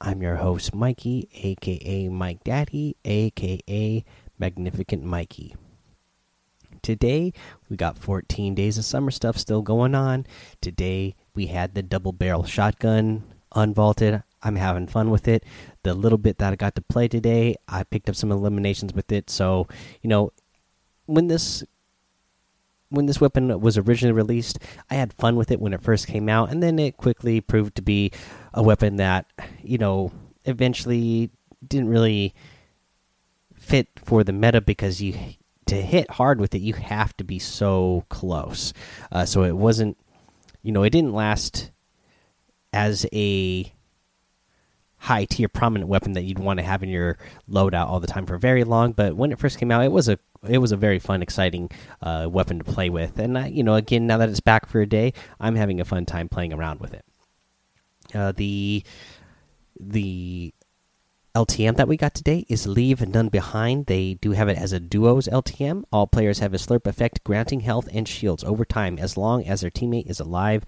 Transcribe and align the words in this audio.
I'm 0.00 0.22
your 0.22 0.36
host, 0.36 0.76
Mikey, 0.76 1.28
aka 1.34 2.08
Mike 2.08 2.44
Daddy, 2.44 2.96
aka 3.04 4.04
Magnificent 4.38 5.02
Mikey. 5.02 5.56
Today, 6.82 7.32
we 7.68 7.76
got 7.76 7.98
14 7.98 8.54
days 8.54 8.78
of 8.78 8.84
summer 8.84 9.10
stuff 9.10 9.36
still 9.36 9.60
going 9.60 9.96
on. 9.96 10.24
Today, 10.60 11.16
we 11.34 11.46
had 11.46 11.74
the 11.74 11.82
double 11.82 12.12
barrel 12.12 12.44
shotgun 12.44 13.24
unvaulted. 13.56 14.22
I'm 14.40 14.54
having 14.54 14.86
fun 14.86 15.10
with 15.10 15.26
it. 15.26 15.42
The 15.82 15.94
little 15.94 16.18
bit 16.18 16.38
that 16.38 16.52
I 16.52 16.56
got 16.56 16.76
to 16.76 16.82
play 16.82 17.08
today, 17.08 17.56
I 17.66 17.82
picked 17.82 18.08
up 18.08 18.14
some 18.14 18.30
eliminations 18.30 18.94
with 18.94 19.10
it. 19.10 19.28
So, 19.28 19.66
you 20.00 20.08
know, 20.08 20.30
when 21.06 21.26
this 21.26 21.64
when 22.90 23.06
this 23.06 23.20
weapon 23.20 23.60
was 23.60 23.76
originally 23.76 24.12
released, 24.12 24.60
I 24.88 24.94
had 24.94 25.12
fun 25.12 25.34
with 25.34 25.50
it 25.50 25.60
when 25.60 25.74
it 25.74 25.82
first 25.82 26.06
came 26.06 26.28
out, 26.28 26.50
and 26.50 26.62
then 26.62 26.78
it 26.78 26.96
quickly 26.96 27.40
proved 27.40 27.74
to 27.76 27.82
be 27.82 28.12
a 28.54 28.62
weapon 28.62 28.96
that, 28.96 29.26
you 29.62 29.78
know, 29.78 30.12
eventually 30.44 31.30
didn't 31.66 31.88
really 31.88 32.34
fit 33.54 33.88
for 33.96 34.24
the 34.24 34.32
meta 34.32 34.60
because 34.60 35.02
you 35.02 35.14
to 35.66 35.76
hit 35.82 36.10
hard 36.12 36.40
with 36.40 36.54
it, 36.54 36.62
you 36.62 36.72
have 36.74 37.16
to 37.18 37.24
be 37.24 37.38
so 37.38 38.04
close. 38.08 38.72
Uh, 39.12 39.24
so 39.24 39.42
it 39.42 39.56
wasn't, 39.56 39.96
you 40.62 40.72
know, 40.72 40.82
it 40.82 40.90
didn't 40.90 41.12
last 41.12 41.70
as 42.72 43.06
a 43.12 43.72
high 44.96 45.24
tier 45.26 45.48
prominent 45.48 45.88
weapon 45.88 46.12
that 46.12 46.22
you'd 46.22 46.38
want 46.38 46.58
to 46.58 46.64
have 46.64 46.82
in 46.82 46.88
your 46.88 47.18
loadout 47.48 47.86
all 47.86 48.00
the 48.00 48.06
time 48.06 48.26
for 48.26 48.36
very 48.38 48.64
long. 48.64 48.92
But 48.92 49.14
when 49.16 49.30
it 49.30 49.38
first 49.38 49.58
came 49.58 49.70
out, 49.70 49.84
it 49.84 49.92
was 49.92 50.08
a 50.08 50.18
it 50.48 50.58
was 50.58 50.72
a 50.72 50.76
very 50.76 50.98
fun, 50.98 51.22
exciting 51.22 51.70
uh, 52.00 52.28
weapon 52.30 52.58
to 52.58 52.64
play 52.64 52.90
with. 52.90 53.18
And 53.18 53.36
I, 53.36 53.48
you 53.48 53.62
know, 53.62 53.74
again, 53.74 54.06
now 54.06 54.18
that 54.18 54.28
it's 54.28 54.40
back 54.40 54.66
for 54.68 54.80
a 54.80 54.86
day, 54.86 55.12
I'm 55.40 55.56
having 55.56 55.80
a 55.80 55.84
fun 55.84 56.06
time 56.06 56.28
playing 56.28 56.52
around 56.52 56.80
with 56.80 56.94
it. 56.94 57.04
Uh, 58.14 58.32
the 58.32 58.82
the 59.78 60.52
LTM 61.34 61.76
that 61.76 61.86
we 61.86 61.96
got 61.96 62.14
today 62.14 62.44
is 62.48 62.66
Leave 62.66 63.06
None 63.06 63.28
Behind. 63.28 63.86
They 63.86 64.14
do 64.14 64.32
have 64.32 64.48
it 64.48 64.58
as 64.58 64.72
a 64.72 64.80
duos 64.80 65.28
LTM. 65.28 65.84
All 65.92 66.06
players 66.06 66.40
have 66.40 66.52
a 66.52 66.56
slurp 66.56 66.86
effect, 66.86 67.22
granting 67.22 67.60
health 67.60 67.88
and 67.92 68.08
shields 68.08 68.42
over 68.42 68.64
time 68.64 68.98
as 68.98 69.16
long 69.16 69.46
as 69.46 69.60
their 69.60 69.70
teammate 69.70 70.10
is 70.10 70.18
alive 70.18 70.64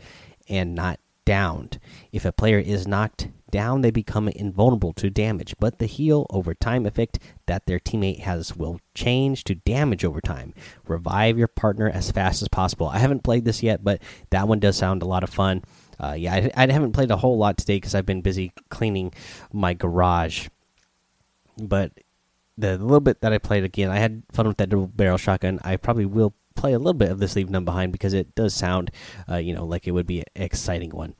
and 0.48 0.74
not 0.74 1.00
downed. 1.24 1.80
If 2.12 2.24
a 2.24 2.32
player 2.32 2.58
is 2.58 2.86
knocked 2.86 3.28
down, 3.50 3.80
they 3.80 3.90
become 3.90 4.28
invulnerable 4.28 4.92
to 4.94 5.10
damage, 5.10 5.54
but 5.58 5.78
the 5.78 5.86
heal 5.86 6.26
over 6.30 6.54
time 6.54 6.86
effect 6.86 7.18
that 7.46 7.66
their 7.66 7.78
teammate 7.78 8.20
has 8.20 8.56
will 8.56 8.80
change 8.94 9.44
to 9.44 9.54
damage 9.54 10.04
over 10.04 10.20
time. 10.20 10.54
Revive 10.86 11.38
your 11.38 11.48
partner 11.48 11.88
as 11.88 12.10
fast 12.10 12.42
as 12.42 12.48
possible. 12.48 12.88
I 12.88 12.98
haven't 12.98 13.24
played 13.24 13.44
this 13.44 13.62
yet, 13.62 13.82
but 13.82 14.00
that 14.30 14.46
one 14.46 14.60
does 14.60 14.76
sound 14.76 15.02
a 15.02 15.06
lot 15.06 15.24
of 15.24 15.30
fun. 15.30 15.62
Uh, 16.00 16.14
yeah, 16.14 16.34
I, 16.34 16.64
I, 16.64 16.72
haven't 16.72 16.92
played 16.92 17.10
a 17.10 17.16
whole 17.16 17.36
lot 17.36 17.58
today 17.58 17.76
because 17.76 17.94
I've 17.94 18.06
been 18.06 18.22
busy 18.22 18.52
cleaning 18.70 19.12
my 19.52 19.74
garage. 19.74 20.48
But 21.60 21.92
the 22.56 22.78
little 22.78 23.00
bit 23.00 23.20
that 23.20 23.34
I 23.34 23.38
played 23.38 23.64
again, 23.64 23.90
I 23.90 23.98
had 23.98 24.22
fun 24.32 24.48
with 24.48 24.56
that 24.58 24.70
double 24.70 24.86
barrel 24.86 25.18
shotgun. 25.18 25.60
I 25.62 25.76
probably 25.76 26.06
will 26.06 26.34
play 26.56 26.72
a 26.72 26.78
little 26.78 26.94
bit 26.94 27.10
of 27.10 27.18
this 27.18 27.36
Leave 27.36 27.50
None 27.50 27.66
Behind 27.66 27.92
because 27.92 28.14
it 28.14 28.34
does 28.34 28.54
sound, 28.54 28.90
uh, 29.28 29.36
you 29.36 29.54
know, 29.54 29.66
like 29.66 29.86
it 29.86 29.90
would 29.90 30.06
be 30.06 30.20
an 30.20 30.24
exciting 30.34 30.90
one. 30.90 31.14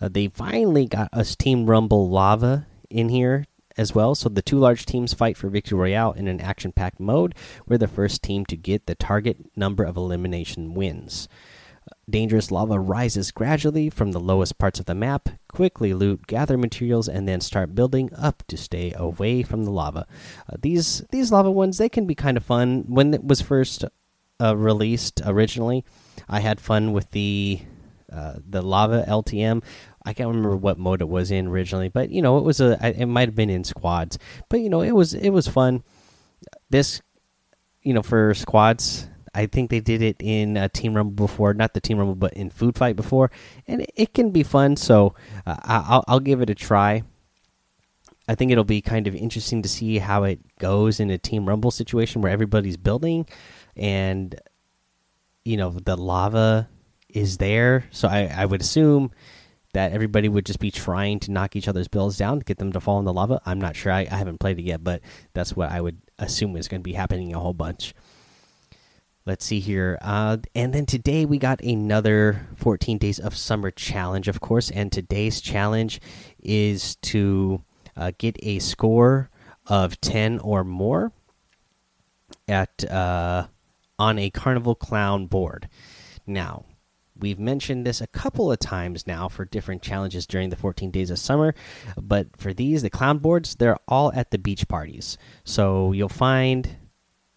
Uh, 0.00 0.08
they 0.08 0.28
finally 0.28 0.86
got 0.86 1.12
us 1.12 1.36
Team 1.36 1.66
Rumble 1.66 2.10
Lava 2.10 2.66
in 2.90 3.08
here 3.08 3.44
as 3.76 3.94
well. 3.94 4.14
So 4.14 4.28
the 4.28 4.42
two 4.42 4.58
large 4.58 4.84
teams 4.84 5.14
fight 5.14 5.36
for 5.36 5.48
Victory 5.48 5.78
Royale 5.78 6.12
in 6.12 6.26
an 6.26 6.40
action 6.40 6.72
packed 6.72 6.98
mode 6.98 7.34
where 7.66 7.78
the 7.78 7.86
first 7.86 8.22
team 8.22 8.44
to 8.46 8.56
get 8.56 8.86
the 8.86 8.94
target 8.96 9.56
number 9.56 9.84
of 9.84 9.96
elimination 9.96 10.74
wins. 10.74 11.28
Dangerous 12.08 12.50
lava 12.50 12.78
rises 12.78 13.30
gradually 13.30 13.90
from 13.90 14.12
the 14.12 14.20
lowest 14.20 14.58
parts 14.58 14.80
of 14.80 14.86
the 14.86 14.94
map. 14.94 15.28
Quickly 15.48 15.92
loot, 15.92 16.26
gather 16.26 16.56
materials, 16.56 17.08
and 17.08 17.28
then 17.28 17.40
start 17.40 17.74
building 17.74 18.10
up 18.16 18.42
to 18.48 18.56
stay 18.56 18.92
away 18.96 19.42
from 19.42 19.64
the 19.64 19.70
lava. 19.70 20.06
Uh, 20.50 20.56
these 20.60 21.04
these 21.10 21.30
lava 21.30 21.50
ones 21.50 21.78
they 21.78 21.88
can 21.88 22.06
be 22.06 22.14
kind 22.14 22.36
of 22.36 22.44
fun. 22.44 22.84
When 22.86 23.12
it 23.12 23.24
was 23.24 23.40
first 23.40 23.84
uh, 24.40 24.56
released 24.56 25.20
originally, 25.24 25.84
I 26.28 26.40
had 26.40 26.60
fun 26.60 26.92
with 26.92 27.10
the 27.10 27.60
uh, 28.10 28.34
the 28.48 28.62
lava 28.62 29.04
LTM. 29.06 29.62
I 30.04 30.14
can't 30.14 30.28
remember 30.28 30.56
what 30.56 30.78
mode 30.78 31.02
it 31.02 31.08
was 31.08 31.30
in 31.30 31.48
originally, 31.48 31.90
but 31.90 32.10
you 32.10 32.22
know 32.22 32.38
it 32.38 32.44
was 32.44 32.60
a 32.60 32.78
it 32.98 33.06
might 33.06 33.28
have 33.28 33.36
been 33.36 33.50
in 33.50 33.64
squads, 33.64 34.18
but 34.48 34.60
you 34.60 34.70
know 34.70 34.80
it 34.80 34.92
was 34.92 35.12
it 35.12 35.30
was 35.30 35.46
fun. 35.46 35.82
This, 36.70 37.02
you 37.82 37.92
know, 37.92 38.02
for 38.02 38.32
squads, 38.32 39.08
I 39.38 39.46
think 39.46 39.70
they 39.70 39.78
did 39.78 40.02
it 40.02 40.16
in 40.18 40.56
a 40.56 40.68
Team 40.68 40.94
Rumble 40.94 41.26
before, 41.26 41.54
not 41.54 41.72
the 41.72 41.80
Team 41.80 41.98
Rumble, 41.98 42.16
but 42.16 42.32
in 42.32 42.50
Food 42.50 42.76
Fight 42.76 42.96
before, 42.96 43.30
and 43.68 43.82
it, 43.82 43.92
it 43.94 44.12
can 44.12 44.32
be 44.32 44.42
fun. 44.42 44.74
So 44.74 45.14
uh, 45.46 45.56
I'll 45.62 46.04
I'll 46.08 46.18
give 46.18 46.42
it 46.42 46.50
a 46.50 46.56
try. 46.56 47.04
I 48.26 48.34
think 48.34 48.50
it'll 48.50 48.64
be 48.64 48.82
kind 48.82 49.06
of 49.06 49.14
interesting 49.14 49.62
to 49.62 49.68
see 49.68 49.98
how 49.98 50.24
it 50.24 50.40
goes 50.58 50.98
in 50.98 51.08
a 51.10 51.18
Team 51.18 51.48
Rumble 51.48 51.70
situation 51.70 52.20
where 52.20 52.32
everybody's 52.32 52.76
building, 52.76 53.26
and 53.76 54.34
you 55.44 55.56
know 55.56 55.70
the 55.70 55.96
lava 55.96 56.68
is 57.08 57.38
there. 57.38 57.84
So 57.92 58.08
I 58.08 58.32
I 58.36 58.44
would 58.44 58.60
assume 58.60 59.12
that 59.72 59.92
everybody 59.92 60.28
would 60.28 60.46
just 60.46 60.58
be 60.58 60.72
trying 60.72 61.20
to 61.20 61.30
knock 61.30 61.54
each 61.54 61.68
other's 61.68 61.86
builds 61.86 62.18
down 62.18 62.40
to 62.40 62.44
get 62.44 62.58
them 62.58 62.72
to 62.72 62.80
fall 62.80 62.98
in 62.98 63.04
the 63.04 63.12
lava. 63.12 63.40
I'm 63.46 63.60
not 63.60 63.76
sure. 63.76 63.92
I, 63.92 64.00
I 64.10 64.16
haven't 64.16 64.40
played 64.40 64.58
it 64.58 64.64
yet, 64.64 64.82
but 64.82 65.00
that's 65.32 65.54
what 65.54 65.70
I 65.70 65.80
would 65.80 65.98
assume 66.18 66.56
is 66.56 66.66
going 66.66 66.80
to 66.80 66.90
be 66.90 66.94
happening 66.94 67.32
a 67.34 67.38
whole 67.38 67.54
bunch. 67.54 67.94
Let's 69.28 69.44
see 69.44 69.60
here. 69.60 69.98
Uh, 70.00 70.38
and 70.54 70.72
then 70.72 70.86
today 70.86 71.26
we 71.26 71.36
got 71.36 71.60
another 71.60 72.48
14 72.56 72.96
days 72.96 73.18
of 73.18 73.36
summer 73.36 73.70
challenge, 73.70 74.26
of 74.26 74.40
course. 74.40 74.70
And 74.70 74.90
today's 74.90 75.42
challenge 75.42 76.00
is 76.42 76.96
to 76.96 77.62
uh, 77.94 78.12
get 78.16 78.38
a 78.42 78.58
score 78.58 79.28
of 79.66 80.00
10 80.00 80.38
or 80.38 80.64
more 80.64 81.12
at 82.48 82.90
uh, 82.90 83.48
on 83.98 84.18
a 84.18 84.30
carnival 84.30 84.74
clown 84.74 85.26
board. 85.26 85.68
Now, 86.26 86.64
We've 87.20 87.40
mentioned 87.40 87.84
this 87.84 88.00
a 88.00 88.06
couple 88.06 88.52
of 88.52 88.60
times 88.60 89.04
now 89.04 89.28
for 89.28 89.44
different 89.44 89.82
challenges 89.82 90.24
during 90.24 90.50
the 90.50 90.56
14 90.56 90.92
days 90.92 91.10
of 91.10 91.18
summer, 91.18 91.52
but 92.00 92.28
for 92.36 92.54
these, 92.54 92.82
the 92.82 92.90
clown 92.90 93.18
boards, 93.18 93.56
they're 93.56 93.76
all 93.88 94.12
at 94.14 94.30
the 94.30 94.38
beach 94.38 94.68
parties. 94.68 95.18
So 95.42 95.90
you'll 95.90 96.08
find 96.08 96.76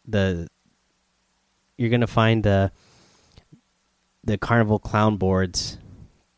the 0.06 0.50
you're 1.82 1.90
going 1.90 2.02
to 2.02 2.08
find 2.08 2.44
the 2.44 2.72
the 4.24 4.38
carnival 4.38 4.78
clown 4.78 5.18
boards 5.18 5.80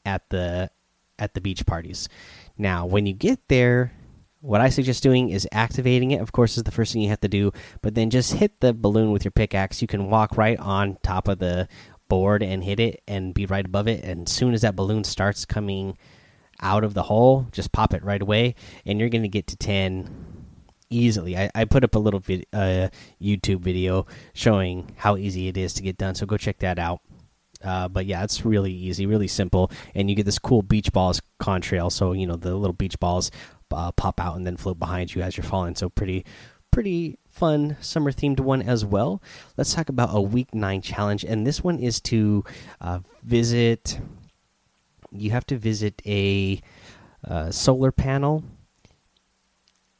at 0.06 0.30
the 0.30 0.72
at 1.20 1.34
the 1.34 1.42
beach 1.42 1.66
parties. 1.66 2.09
Now, 2.58 2.86
when 2.86 3.06
you 3.06 3.14
get 3.14 3.40
there, 3.50 3.92
what 4.40 4.62
I 4.62 4.70
suggest 4.70 5.04
doing 5.04 5.30
is 5.30 5.48
activating 5.52 6.12
it. 6.12 6.22
Of 6.22 6.31
course, 6.31 6.58
is 6.58 6.64
the 6.64 6.72
first 6.72 6.94
thing 6.94 7.02
you 7.02 7.09
have 7.09 7.22
to 7.22 7.28
do. 7.28 7.52
But 7.81 7.96
then 7.96 8.09
just 8.09 8.34
hit 8.34 8.59
the 8.62 8.74
balloon 8.74 9.12
with 9.12 9.26
your 9.26 9.31
pickaxe. 9.31 9.81
You 9.81 9.88
can 9.88 10.09
walk 10.09 10.38
right 10.38 10.58
on 10.59 10.98
top 11.04 11.28
of 11.28 11.40
the 11.40 11.68
board 12.08 12.42
and 12.42 12.64
hit 12.64 12.80
it 12.80 13.02
and 13.08 13.34
be 13.34 13.46
right 13.46 13.66
above 13.66 13.88
it. 13.88 14.04
And 14.04 14.28
as 14.28 14.34
soon 14.34 14.54
as 14.54 14.62
that 14.62 14.75
balloon 14.75 15.04
starts 15.04 15.46
coming 15.46 15.98
out 16.62 16.84
of 16.84 16.94
the 16.94 17.04
hole, 17.04 17.48
just 17.52 17.72
pop 17.72 17.94
it 17.94 18.04
right 18.04 18.22
away, 18.22 18.56
and 18.86 19.00
you're 19.00 19.10
going 19.10 19.24
to 19.24 19.30
get 19.30 19.48
to 19.48 19.58
10 19.58 20.33
easily. 20.94 21.38
I, 21.38 21.50
I 21.56 21.66
put 21.66 21.84
up 21.84 21.95
a 21.95 22.00
little 22.00 22.19
vid, 22.19 22.45
uh, 22.54 22.90
YouTube 23.22 23.60
video 23.60 24.06
showing 24.34 24.94
how 24.95 25.18
easy 25.18 25.48
it 25.48 25.57
is 25.57 25.74
to 25.75 25.84
get 25.84 25.98
done, 25.98 26.16
so 26.16 26.25
go 26.25 26.38
check 26.38 26.60
that 26.60 26.80
out. 26.80 27.01
Uh, 27.63 27.88
but 27.88 28.06
yeah, 28.06 28.24
it's 28.24 28.44
really 28.45 28.74
easy, 28.74 29.06
really 29.06 29.28
simple, 29.28 29.72
and 29.95 30.10
you 30.10 30.16
get 30.16 30.25
this 30.25 30.40
cool 30.40 30.62
beach 30.62 30.92
balls 30.92 31.22
contrail. 31.42 31.92
So 31.92 32.12
you 32.12 32.28
know 32.28 32.36
the 32.36 32.56
little 32.56 32.74
beach 32.74 33.00
balls 33.00 33.31
uh, 33.72 33.92
pop 33.92 34.19
out 34.19 34.36
and 34.36 34.45
then 34.45 34.57
float 34.57 34.80
behind 34.80 35.16
you 35.16 35.22
as 35.22 35.38
you're 35.38 35.45
falling. 35.45 35.75
So 35.75 35.90
pretty, 35.90 36.25
pretty 36.72 37.18
fun 37.30 37.78
summer 37.80 38.12
themed 38.12 38.40
one 38.40 38.62
as 38.62 38.86
well. 38.86 39.22
Let's 39.57 39.74
talk 39.74 39.90
about 39.90 40.10
a 40.12 40.22
week 40.22 40.54
nine 40.54 40.81
challenge, 40.81 41.24
and 41.24 41.48
this 41.48 41.63
one 41.63 41.80
is 41.80 42.01
to 42.01 42.44
uh, 42.81 43.00
visit. 43.24 44.00
You 45.12 45.31
have 45.31 45.45
to 45.48 45.57
visit 45.57 46.01
a 46.06 46.60
uh, 47.28 47.51
solar 47.51 47.92
panel 47.92 48.44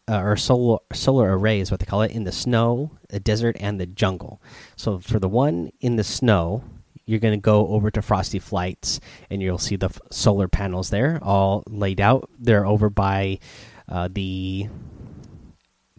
uh, 0.10 0.20
or 0.20 0.36
solar 0.36 0.80
solar 0.92 1.38
array 1.38 1.60
is 1.60 1.72
what 1.72 1.80
they 1.80 1.86
call 1.86 2.02
it 2.02 2.12
in 2.12 2.24
the 2.24 2.32
snow, 2.32 2.92
the 3.10 3.20
desert, 3.20 3.56
and 3.60 3.80
the 3.80 3.86
jungle. 3.86 4.42
So 4.76 5.00
for 5.00 5.20
the 5.20 5.30
one 5.30 5.72
in 5.80 5.96
the 5.96 6.04
snow, 6.04 6.64
you're 7.06 7.20
going 7.20 7.38
to 7.38 7.42
go 7.42 7.68
over 7.68 7.90
to 7.92 8.02
Frosty 8.02 8.40
Flights, 8.40 9.00
and 9.30 9.42
you'll 9.42 9.58
see 9.58 9.76
the 9.76 9.90
solar 10.12 10.48
panels 10.48 10.90
there, 10.90 11.20
all 11.22 11.64
laid 11.68 12.02
out. 12.02 12.30
They're 12.38 12.66
over 12.66 12.90
by 12.90 13.40
uh, 13.88 14.10
the 14.12 14.68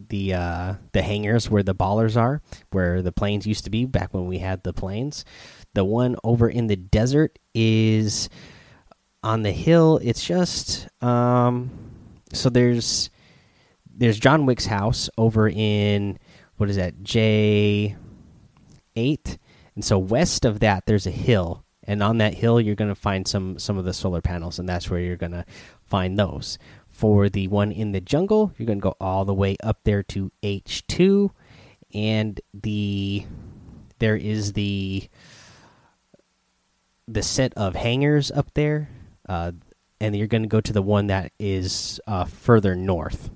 the 0.09 0.35
uh, 0.35 0.75
the 0.93 1.03
hangars 1.03 1.49
where 1.51 1.63
the 1.63 1.75
ballers 1.75 2.17
are, 2.17 2.43
where 2.71 3.03
the 3.03 3.13
planes 3.13 3.47
used 3.47 3.65
to 3.65 3.71
be 3.71 3.85
back 3.85 4.13
when 4.13 4.27
we 4.27 4.39
had 4.39 4.63
the 4.63 4.73
planes. 4.73 5.25
The 5.75 5.85
one 5.85 6.17
over 6.23 6.49
in 6.49 6.67
the 6.67 6.77
desert 6.77 7.39
is 7.55 8.29
on 9.23 9.43
the 9.43 9.53
hill. 9.53 9.99
It's 10.03 10.25
just 10.25 10.89
um, 11.03 11.71
so 12.33 12.51
there's 12.51 13.11
there's 13.97 14.19
John 14.19 14.47
Wick's 14.47 14.67
house 14.67 15.09
over 15.17 15.49
in 15.49 16.19
what 16.57 16.71
is 16.71 16.77
that 16.77 17.03
J 17.03 17.97
eight, 18.97 19.39
and 19.75 19.85
so 19.85 19.99
west 19.99 20.45
of 20.45 20.61
that 20.61 20.87
there's 20.87 21.07
a 21.07 21.11
hill, 21.11 21.65
and 21.83 22.03
on 22.03 22.19
that 22.19 22.35
hill 22.35 22.61
you're 22.61 22.75
going 22.75 22.91
to 22.91 22.95
find 22.95 23.27
some 23.27 23.59
some 23.59 23.79
of 23.79 23.85
the 23.85 23.93
solar 23.93 24.21
panels, 24.21 24.59
and 24.59 24.69
that's 24.69 24.91
where 24.91 25.01
you're 25.01 25.17
going 25.17 25.33
to 25.33 25.45
find 25.83 26.19
those. 26.19 26.59
For 26.91 27.29
the 27.29 27.49
one 27.49 27.73
in 27.73 27.91
the 27.91 28.01
jungle, 28.01 28.53
you're 28.57 28.67
going 28.67 28.79
to 28.79 28.83
go 28.83 28.97
all 29.01 29.25
the 29.25 29.35
way 29.35 29.57
up 29.63 29.81
there 29.85 30.03
to 30.05 30.31
H 30.43 30.87
two, 30.87 31.33
and 31.93 32.41
the 32.53 33.27
there 33.99 34.17
is 34.17 34.53
the 34.53 35.09
the 37.07 37.23
set 37.23 37.53
of 37.55 37.75
hangars 37.75 38.31
up 38.31 38.55
there, 38.55 38.89
uh, 39.29 39.53
and 40.01 40.17
you're 40.17 40.27
going 40.29 40.43
to 40.43 40.49
go 40.49 40.61
to 40.61 40.73
the 40.73 40.83
one 40.83 41.09
that 41.09 41.33
is 41.39 42.01
uh, 42.07 42.25
further 42.25 42.75
north 42.77 43.31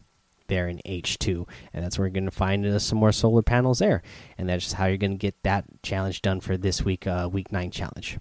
there 0.49 0.69
in 0.69 0.81
H2, 0.85 1.47
and 1.73 1.85
that's 1.85 1.99
where 1.99 2.07
you're 2.07 2.13
going 2.13 2.25
to 2.25 2.31
find 2.31 2.67
uh, 2.67 2.79
some 2.79 2.99
more 2.99 3.13
solar 3.13 3.43
panels 3.43 3.79
there, 3.79 4.03
and 4.37 4.49
that's 4.49 4.73
how 4.73 4.87
you're 4.87 4.97
going 4.97 5.13
to 5.13 5.17
get 5.17 5.43
that 5.45 5.65
challenge 5.83 6.23
done 6.23 6.41
for 6.41 6.57
this 6.57 6.85
week, 6.85 7.07
uh, 7.07 7.29
week 7.31 7.53
nine 7.53 7.71
challenge. 7.71 8.19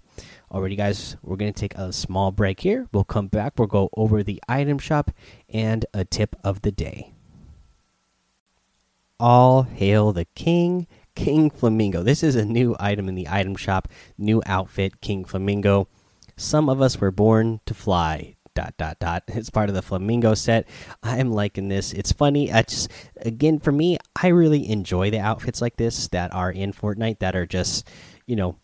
Alrighty, 0.50 0.76
guys, 0.76 1.16
we're 1.22 1.36
going 1.36 1.52
to 1.52 1.60
take 1.60 1.74
a 1.74 1.92
small 1.92 2.30
break 2.30 2.60
here. 2.60 2.88
We'll 2.92 3.04
come 3.04 3.26
back. 3.26 3.54
We'll 3.58 3.68
go 3.68 3.90
over 3.96 4.22
the 4.22 4.42
item 4.48 4.78
shop 4.78 5.10
and 5.48 5.84
a 5.92 6.04
tip 6.04 6.36
of 6.44 6.62
the 6.62 6.72
day. 6.72 7.12
All 9.20 9.64
hail 9.64 10.12
the 10.12 10.26
king, 10.36 10.86
King 11.14 11.50
Flamingo. 11.50 12.04
This 12.04 12.22
is 12.22 12.36
a 12.36 12.44
new 12.44 12.76
item 12.78 13.08
in 13.08 13.16
the 13.16 13.28
item 13.28 13.56
shop, 13.56 13.88
new 14.16 14.40
outfit, 14.46 15.00
King 15.00 15.24
Flamingo. 15.24 15.88
Some 16.36 16.68
of 16.68 16.80
us 16.80 17.00
were 17.00 17.10
born 17.10 17.60
to 17.66 17.74
fly. 17.74 18.36
Dot 18.58 18.74
dot 18.76 18.98
dot. 18.98 19.22
It's 19.28 19.50
part 19.50 19.68
of 19.68 19.76
the 19.76 19.82
flamingo 19.82 20.34
set. 20.34 20.66
I'm 21.00 21.30
liking 21.30 21.68
this. 21.68 21.92
It's 21.92 22.10
funny. 22.10 22.50
I 22.50 22.62
just 22.62 22.90
again 23.18 23.60
for 23.60 23.70
me, 23.70 23.98
I 24.20 24.28
really 24.28 24.68
enjoy 24.68 25.12
the 25.12 25.20
outfits 25.20 25.62
like 25.62 25.76
this 25.76 26.08
that 26.08 26.34
are 26.34 26.50
in 26.50 26.72
Fortnite 26.72 27.20
that 27.20 27.36
are 27.36 27.46
just, 27.46 27.88
you 28.26 28.34
know, 28.34 28.56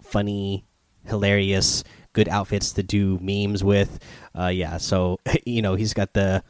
funny, 0.00 0.64
hilarious, 1.04 1.84
good 2.14 2.30
outfits 2.30 2.72
to 2.72 2.82
do 2.82 3.18
memes 3.20 3.62
with. 3.62 3.98
Uh, 4.34 4.46
yeah, 4.46 4.78
so 4.78 5.20
you 5.44 5.60
know 5.60 5.74
he's 5.74 5.92
got 5.92 6.14
the, 6.14 6.42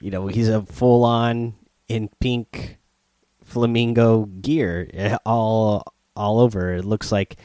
you 0.00 0.10
know 0.10 0.26
he's 0.26 0.48
a 0.48 0.62
full 0.62 1.04
on 1.04 1.54
in 1.88 2.08
pink 2.18 2.78
flamingo 3.44 4.24
gear 4.24 4.88
eh, 4.94 5.18
all 5.26 5.84
all 6.16 6.40
over. 6.40 6.72
It 6.72 6.86
looks 6.86 7.12
like 7.12 7.36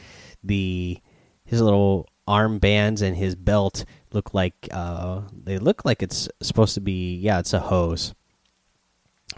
the 0.42 0.98
his 1.44 1.60
little 1.60 2.08
armbands 2.26 3.02
and 3.02 3.16
his 3.16 3.34
belt 3.34 3.84
look 4.12 4.34
like 4.34 4.68
uh 4.72 5.22
they 5.32 5.58
look 5.58 5.84
like 5.84 6.02
it's 6.02 6.28
supposed 6.42 6.74
to 6.74 6.80
be 6.80 7.16
yeah 7.16 7.38
it's 7.38 7.52
a 7.52 7.60
hose. 7.60 8.14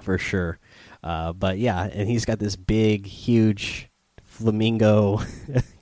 For 0.01 0.19
sure. 0.19 0.59
Uh 1.03 1.33
but 1.33 1.59
yeah 1.59 1.85
and 1.85 2.09
he's 2.09 2.25
got 2.25 2.39
this 2.39 2.57
big 2.57 3.07
huge 3.07 3.89
flamingo 4.23 5.21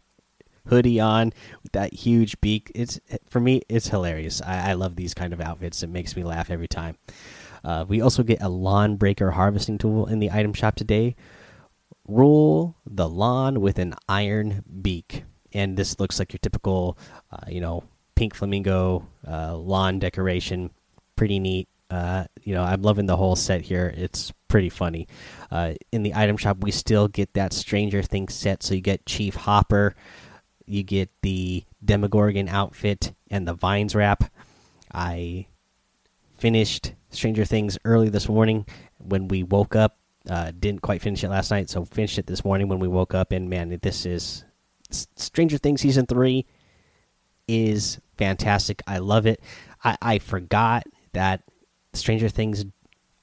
hoodie 0.68 1.00
on 1.00 1.32
with 1.62 1.72
that 1.72 1.92
huge 1.92 2.40
beak. 2.40 2.72
It's 2.74 2.98
for 3.28 3.40
me 3.40 3.62
it's 3.68 3.88
hilarious. 3.88 4.42
I, 4.42 4.70
I 4.70 4.72
love 4.74 4.96
these 4.96 5.14
kind 5.14 5.32
of 5.32 5.40
outfits. 5.40 5.82
It 5.82 5.90
makes 5.90 6.16
me 6.16 6.24
laugh 6.24 6.50
every 6.50 6.68
time. 6.68 6.96
Uh, 7.64 7.84
we 7.86 8.00
also 8.00 8.22
get 8.22 8.42
a 8.42 8.48
lawn 8.48 8.96
breaker 8.96 9.32
harvesting 9.32 9.78
tool 9.78 10.06
in 10.06 10.20
the 10.20 10.30
item 10.30 10.52
shop 10.52 10.76
today. 10.76 11.16
Rule 12.06 12.76
the 12.86 13.08
lawn 13.08 13.60
with 13.60 13.78
an 13.78 13.94
iron 14.08 14.62
beak 14.82 15.24
and 15.56 15.76
this 15.76 15.98
looks 15.98 16.18
like 16.18 16.32
your 16.32 16.38
typical, 16.38 16.98
uh, 17.32 17.48
you 17.48 17.60
know, 17.60 17.82
pink 18.14 18.34
flamingo 18.34 19.06
uh, 19.26 19.56
lawn 19.56 19.98
decoration. 19.98 20.70
Pretty 21.16 21.38
neat. 21.38 21.68
Uh, 21.88 22.24
you 22.42 22.54
know, 22.54 22.62
I'm 22.62 22.82
loving 22.82 23.06
the 23.06 23.16
whole 23.16 23.36
set 23.36 23.62
here. 23.62 23.92
It's 23.96 24.32
pretty 24.48 24.68
funny. 24.68 25.08
Uh, 25.50 25.74
in 25.92 26.02
the 26.02 26.14
item 26.14 26.36
shop, 26.36 26.58
we 26.58 26.70
still 26.70 27.08
get 27.08 27.32
that 27.34 27.52
Stranger 27.52 28.02
Things 28.02 28.34
set. 28.34 28.62
So 28.62 28.74
you 28.74 28.80
get 28.80 29.06
Chief 29.06 29.34
Hopper, 29.34 29.94
you 30.66 30.82
get 30.82 31.10
the 31.22 31.64
Demogorgon 31.84 32.48
outfit, 32.48 33.14
and 33.30 33.48
the 33.48 33.54
Vines 33.54 33.94
wrap. 33.94 34.24
I 34.92 35.46
finished 36.36 36.92
Stranger 37.10 37.44
Things 37.44 37.78
early 37.84 38.08
this 38.10 38.28
morning 38.28 38.66
when 38.98 39.28
we 39.28 39.42
woke 39.42 39.74
up. 39.74 39.96
Uh, 40.28 40.50
didn't 40.58 40.82
quite 40.82 41.00
finish 41.00 41.22
it 41.22 41.30
last 41.30 41.50
night, 41.50 41.70
so 41.70 41.84
finished 41.84 42.18
it 42.18 42.26
this 42.26 42.44
morning 42.44 42.68
when 42.68 42.80
we 42.80 42.88
woke 42.88 43.14
up. 43.14 43.30
And 43.30 43.48
man, 43.48 43.78
this 43.80 44.04
is 44.04 44.44
Stranger 44.90 45.58
Things 45.58 45.80
season 45.80 46.06
three 46.06 46.46
is 47.48 47.98
fantastic. 48.16 48.82
I 48.86 48.98
love 48.98 49.26
it. 49.26 49.40
I, 49.84 49.96
I 50.00 50.18
forgot 50.18 50.84
that 51.12 51.42
Stranger 51.92 52.28
Things 52.28 52.64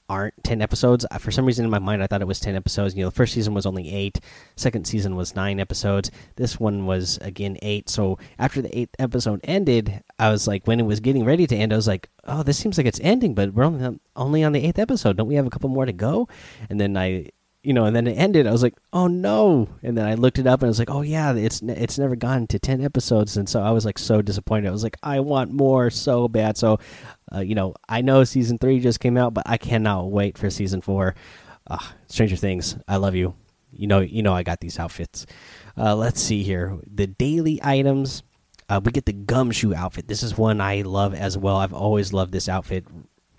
aren't 0.08 0.34
10 0.44 0.60
episodes. 0.60 1.06
For 1.18 1.30
some 1.30 1.46
reason 1.46 1.64
in 1.64 1.70
my 1.70 1.78
mind, 1.78 2.02
I 2.02 2.06
thought 2.06 2.20
it 2.20 2.26
was 2.26 2.40
10 2.40 2.54
episodes. 2.54 2.94
You 2.94 3.04
know, 3.04 3.08
the 3.08 3.14
first 3.14 3.32
season 3.32 3.54
was 3.54 3.64
only 3.64 3.90
eight, 3.92 4.20
second 4.56 4.86
season 4.86 5.16
was 5.16 5.34
nine 5.34 5.58
episodes. 5.60 6.10
This 6.36 6.60
one 6.60 6.86
was, 6.86 7.18
again, 7.18 7.56
eight. 7.62 7.88
So 7.88 8.18
after 8.38 8.60
the 8.60 8.76
eighth 8.78 8.94
episode 8.98 9.40
ended, 9.44 10.02
I 10.18 10.30
was 10.30 10.46
like, 10.46 10.66
when 10.66 10.80
it 10.80 10.84
was 10.84 11.00
getting 11.00 11.24
ready 11.24 11.46
to 11.46 11.56
end, 11.56 11.72
I 11.72 11.76
was 11.76 11.88
like, 11.88 12.10
oh, 12.24 12.42
this 12.42 12.58
seems 12.58 12.76
like 12.76 12.86
it's 12.86 13.00
ending, 13.00 13.34
but 13.34 13.54
we're 13.54 13.64
only 13.64 13.84
on, 13.84 14.00
only 14.14 14.44
on 14.44 14.52
the 14.52 14.64
eighth 14.64 14.78
episode. 14.78 15.16
Don't 15.16 15.28
we 15.28 15.36
have 15.36 15.46
a 15.46 15.50
couple 15.50 15.70
more 15.70 15.86
to 15.86 15.92
go? 15.92 16.28
And 16.68 16.78
then 16.78 16.96
I 16.96 17.30
you 17.64 17.72
know, 17.72 17.86
and 17.86 17.96
then 17.96 18.06
it 18.06 18.14
ended. 18.14 18.46
I 18.46 18.52
was 18.52 18.62
like, 18.62 18.74
oh 18.92 19.06
no! 19.06 19.68
And 19.82 19.96
then 19.96 20.06
I 20.06 20.14
looked 20.14 20.38
it 20.38 20.46
up 20.46 20.60
and 20.60 20.68
I 20.68 20.70
was 20.70 20.78
like, 20.78 20.90
oh 20.90 21.00
yeah, 21.02 21.34
it's 21.34 21.62
it's 21.62 21.98
never 21.98 22.14
gone 22.14 22.46
to 22.48 22.58
ten 22.58 22.82
episodes, 22.82 23.36
and 23.36 23.48
so 23.48 23.62
I 23.62 23.70
was 23.70 23.84
like 23.84 23.98
so 23.98 24.22
disappointed. 24.22 24.68
I 24.68 24.72
was 24.72 24.84
like, 24.84 24.96
I 25.02 25.20
want 25.20 25.52
more 25.52 25.90
so 25.90 26.28
bad. 26.28 26.56
So, 26.56 26.78
uh, 27.34 27.40
you 27.40 27.54
know, 27.54 27.74
I 27.88 28.02
know 28.02 28.24
season 28.24 28.58
three 28.58 28.80
just 28.80 29.00
came 29.00 29.16
out, 29.16 29.34
but 29.34 29.44
I 29.46 29.56
cannot 29.56 30.10
wait 30.10 30.36
for 30.36 30.50
season 30.50 30.82
four. 30.82 31.14
Uh, 31.66 31.78
Stranger 32.08 32.36
Things, 32.36 32.76
I 32.86 32.96
love 32.96 33.14
you. 33.14 33.34
You 33.72 33.86
know, 33.86 34.00
you 34.00 34.22
know, 34.22 34.34
I 34.34 34.42
got 34.42 34.60
these 34.60 34.78
outfits. 34.78 35.26
Uh, 35.76 35.96
let's 35.96 36.20
see 36.20 36.42
here, 36.42 36.78
the 36.86 37.06
daily 37.06 37.60
items. 37.62 38.22
Uh, 38.68 38.80
we 38.82 38.92
get 38.92 39.04
the 39.04 39.12
gumshoe 39.12 39.74
outfit. 39.74 40.08
This 40.08 40.22
is 40.22 40.38
one 40.38 40.60
I 40.60 40.82
love 40.82 41.12
as 41.14 41.36
well. 41.36 41.56
I've 41.56 41.74
always 41.74 42.12
loved 42.12 42.32
this 42.32 42.48
outfit. 42.48 42.86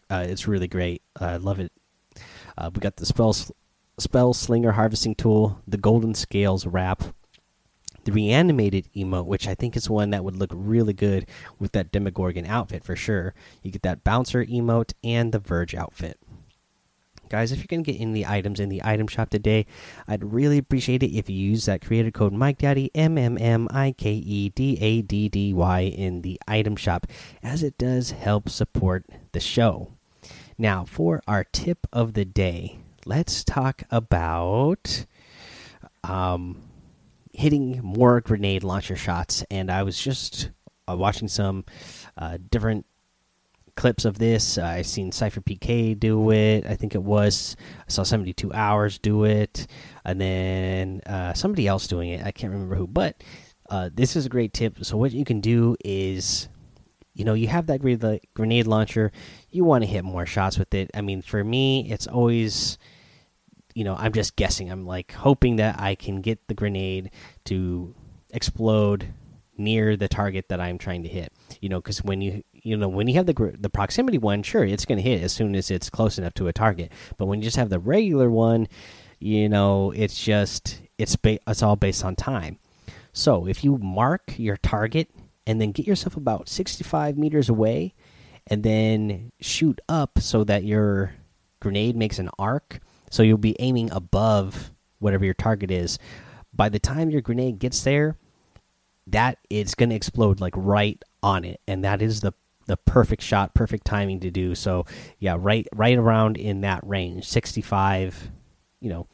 Uh, 0.09 0.25
it's 0.27 0.47
really 0.47 0.67
great. 0.67 1.01
I 1.19 1.37
love 1.37 1.59
it. 1.59 1.71
Uh, 2.57 2.69
we 2.73 2.79
got 2.79 2.95
the 2.97 3.05
spells 3.05 3.51
spell 3.97 4.33
slinger 4.33 4.73
harvesting 4.73 5.15
tool, 5.15 5.61
the 5.67 5.77
golden 5.77 6.13
scales 6.13 6.65
wrap, 6.65 7.03
the 8.03 8.11
reanimated 8.11 8.87
emote, 8.95 9.25
which 9.25 9.47
I 9.47 9.55
think 9.55 9.75
is 9.75 9.89
one 9.89 10.11
that 10.11 10.23
would 10.23 10.35
look 10.35 10.51
really 10.53 10.93
good 10.93 11.27
with 11.59 11.71
that 11.71 11.91
Demogorgon 11.91 12.45
outfit 12.45 12.83
for 12.83 12.95
sure. 12.95 13.33
You 13.63 13.71
get 13.71 13.81
that 13.81 14.03
bouncer 14.03 14.45
emote 14.45 14.93
and 15.03 15.31
the 15.31 15.39
Verge 15.39 15.73
outfit. 15.73 16.19
Guys, 17.27 17.51
if 17.51 17.57
you're 17.57 17.65
going 17.67 17.83
to 17.83 17.91
get 17.91 17.99
in 17.99 18.13
the 18.13 18.27
items 18.27 18.59
in 18.59 18.69
the 18.69 18.83
item 18.83 19.07
shop 19.07 19.31
today, 19.31 19.65
I'd 20.07 20.33
really 20.33 20.59
appreciate 20.59 21.01
it 21.01 21.11
if 21.11 21.27
you 21.27 21.35
use 21.35 21.65
that 21.65 21.83
creator 21.83 22.11
code 22.11 22.33
MikeDaddy, 22.33 22.91
M 22.93 23.17
M 23.17 23.37
M 23.39 23.67
I 23.71 23.95
K 23.97 24.11
E 24.11 24.49
D 24.49 24.77
A 24.79 25.01
D 25.01 25.27
D 25.27 25.51
Y, 25.51 25.79
in 25.81 26.21
the 26.21 26.39
item 26.47 26.75
shop, 26.75 27.07
as 27.41 27.63
it 27.63 27.79
does 27.79 28.11
help 28.11 28.47
support 28.47 29.05
the 29.31 29.39
show. 29.39 29.93
Now, 30.57 30.85
for 30.85 31.23
our 31.27 31.43
tip 31.43 31.87
of 31.91 32.13
the 32.13 32.25
day, 32.25 32.77
let's 33.05 33.43
talk 33.43 33.83
about 33.91 35.05
um, 36.03 36.61
hitting 37.33 37.79
more 37.83 38.19
grenade 38.21 38.63
launcher 38.63 38.95
shots. 38.95 39.43
And 39.51 39.71
I 39.71 39.83
was 39.83 39.99
just 39.99 40.49
uh, 40.89 40.95
watching 40.95 41.27
some 41.27 41.65
uh, 42.17 42.37
different 42.49 42.85
clips 43.75 44.05
of 44.05 44.17
this. 44.17 44.57
I've 44.57 44.87
seen 44.87 45.11
Cypher 45.11 45.41
PK 45.41 45.99
do 45.99 46.31
it. 46.31 46.65
I 46.65 46.75
think 46.75 46.95
it 46.95 47.03
was. 47.03 47.55
I 47.79 47.91
saw 47.91 48.03
72 48.03 48.53
hours 48.53 48.97
do 48.97 49.25
it, 49.25 49.67
and 50.03 50.19
then 50.19 51.01
uh, 51.05 51.33
somebody 51.33 51.67
else 51.67 51.87
doing 51.87 52.09
it. 52.09 52.25
I 52.25 52.31
can't 52.31 52.53
remember 52.53 52.75
who, 52.75 52.87
but 52.87 53.21
uh, 53.69 53.89
this 53.93 54.15
is 54.15 54.25
a 54.25 54.29
great 54.29 54.53
tip. 54.53 54.83
So 54.83 54.97
what 54.97 55.11
you 55.11 55.25
can 55.25 55.41
do 55.41 55.75
is, 55.83 56.47
you 57.13 57.25
know, 57.25 57.33
you 57.33 57.47
have 57.49 57.67
that 57.67 57.81
grenade 58.33 58.67
launcher. 58.67 59.11
You 59.49 59.65
want 59.65 59.83
to 59.83 59.89
hit 59.89 60.05
more 60.05 60.25
shots 60.25 60.57
with 60.57 60.73
it. 60.73 60.89
I 60.93 61.01
mean, 61.01 61.21
for 61.21 61.43
me, 61.43 61.91
it's 61.91 62.07
always 62.07 62.77
you 63.75 63.83
know, 63.83 63.95
I'm 63.95 64.13
just 64.13 64.35
guessing. 64.35 64.71
I'm 64.71 64.85
like 64.85 65.11
hoping 65.11 65.57
that 65.57 65.79
I 65.79 65.93
can 65.95 66.21
get 66.21 66.47
the 66.47 66.55
grenade 66.55 67.11
to 67.45 67.93
explode 68.31 69.13
near 69.57 69.95
the 69.95 70.07
target 70.07 70.49
that 70.49 70.59
I'm 70.59 70.77
trying 70.77 71.03
to 71.03 71.09
hit. 71.09 71.31
You 71.61 71.69
know, 71.69 71.79
because 71.79 72.03
when 72.03 72.21
you 72.21 72.43
you 72.53 72.75
know 72.77 72.87
when 72.87 73.07
you 73.07 73.15
have 73.15 73.27
the 73.27 73.55
the 73.59 73.69
proximity 73.69 74.17
one, 74.17 74.41
sure, 74.41 74.63
it's 74.63 74.85
going 74.85 74.97
to 74.97 75.07
hit 75.07 75.21
as 75.21 75.33
soon 75.33 75.55
as 75.55 75.69
it's 75.69 75.89
close 75.89 76.17
enough 76.17 76.33
to 76.35 76.47
a 76.47 76.53
target. 76.53 76.91
But 77.17 77.25
when 77.25 77.39
you 77.39 77.43
just 77.43 77.57
have 77.57 77.69
the 77.69 77.79
regular 77.79 78.31
one, 78.31 78.67
you 79.19 79.49
know, 79.49 79.91
it's 79.91 80.23
just 80.23 80.81
it's 80.97 81.15
ba 81.17 81.37
it's 81.45 81.61
all 81.61 81.75
based 81.75 82.03
on 82.03 82.15
time. 82.15 82.57
So 83.11 83.45
if 83.47 83.63
you 83.63 83.77
mark 83.77 84.37
your 84.37 84.57
target 84.57 85.09
and 85.45 85.61
then 85.61 85.71
get 85.71 85.85
yourself 85.85 86.17
about 86.17 86.49
65 86.49 87.17
meters 87.17 87.49
away, 87.49 87.93
and 88.47 88.63
then 88.63 89.31
shoot 89.39 89.79
up 89.89 90.19
so 90.19 90.43
that 90.43 90.63
your 90.63 91.13
grenade 91.59 91.95
makes 91.95 92.19
an 92.19 92.29
arc, 92.37 92.79
so 93.09 93.23
you'll 93.23 93.37
be 93.37 93.55
aiming 93.59 93.91
above 93.91 94.71
whatever 94.99 95.25
your 95.25 95.33
target 95.33 95.71
is. 95.71 95.99
By 96.53 96.69
the 96.69 96.79
time 96.79 97.09
your 97.09 97.21
grenade 97.21 97.59
gets 97.59 97.83
there, 97.83 98.17
that 99.07 99.37
it's 99.49 99.75
going 99.75 99.89
to 99.89 99.95
explode 99.95 100.39
like 100.39 100.53
right 100.55 101.01
on 101.21 101.45
it, 101.45 101.61
and 101.67 101.83
that 101.83 102.01
is 102.01 102.21
the 102.21 102.33
the 102.67 102.77
perfect 102.77 103.21
shot, 103.21 103.53
perfect 103.53 103.85
timing 103.85 104.21
to 104.21 104.31
do. 104.31 104.55
So 104.55 104.85
yeah, 105.19 105.37
right 105.39 105.67
right 105.73 105.97
around 105.97 106.37
in 106.37 106.61
that 106.61 106.81
range, 106.83 107.25
65, 107.27 108.31
you 108.79 108.89
know, 108.89 109.07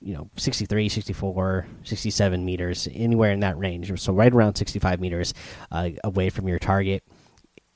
you 0.00 0.14
know 0.14 0.30
63 0.36 0.88
64 0.88 1.66
67 1.82 2.44
meters 2.44 2.88
anywhere 2.92 3.32
in 3.32 3.40
that 3.40 3.58
range 3.58 4.00
so 4.00 4.12
right 4.12 4.32
around 4.32 4.54
65 4.54 5.00
meters 5.00 5.34
uh, 5.72 5.90
away 6.04 6.30
from 6.30 6.46
your 6.46 6.58
target 6.58 7.02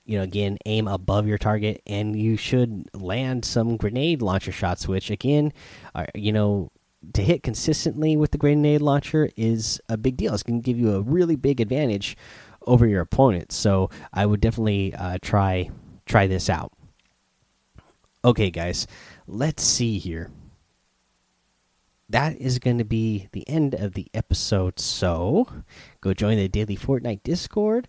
you 0.05 0.17
know 0.17 0.25
again 0.25 0.59
aim 0.67 0.89
above 0.89 1.27
your 1.27 1.39
target 1.39 1.81
and 1.87 2.19
you 2.19 2.37
should 2.37 2.89
land 2.95 3.45
some 3.45 3.77
grenade 3.77 4.23
launcher 4.23 4.53
shots 4.53 4.89
which 4.89 5.11
again 5.11 5.53
are, 5.95 6.07
you 6.15 6.33
know 6.33 6.71
to 7.15 7.23
hit 7.23 7.43
consistently 7.43 8.17
with 8.17 8.31
the 8.31 8.39
grenade 8.39 8.81
launcher 8.81 9.29
is 9.37 9.81
a 9.89 9.97
big 9.97 10.17
deal 10.17 10.35
it's 10.35 10.43
going 10.43 10.61
to 10.61 10.65
give 10.65 10.79
you 10.79 10.95
a 10.95 11.01
really 11.01 11.37
big 11.37 11.61
advantage 11.61 12.17
over 12.67 12.87
your 12.87 13.01
opponent 13.01 13.53
so 13.53 13.91
i 14.13 14.25
would 14.25 14.41
definitely 14.41 14.95
uh, 14.95 15.19
try 15.23 15.71
try 16.07 16.27
this 16.27 16.49
out 16.49 16.73
okay 18.25 18.51
guys 18.51 18.87
let's 19.27 19.63
see 19.63 19.99
here 19.99 20.31
that 22.13 22.37
is 22.37 22.59
going 22.59 22.77
to 22.77 22.85
be 22.85 23.29
the 23.33 23.49
end 23.49 23.75
of 23.75 23.95
the 23.95 24.07
episode. 24.13 24.79
So 24.79 25.49
go 26.03 26.13
join 26.13 26.37
the 26.37 26.47
daily 26.47 26.77
Fortnite 26.77 27.23
Discord. 27.23 27.89